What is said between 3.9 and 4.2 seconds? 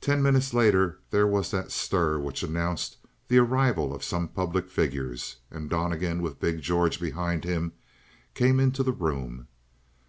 of